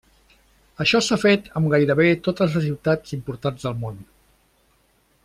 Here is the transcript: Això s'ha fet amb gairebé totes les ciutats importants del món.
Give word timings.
Això 0.85 1.01
s'ha 1.07 1.17
fet 1.23 1.51
amb 1.61 1.69
gairebé 1.75 2.07
totes 2.29 2.57
les 2.57 2.65
ciutats 2.71 3.15
importants 3.19 3.69
del 3.69 3.81
món. 3.85 4.05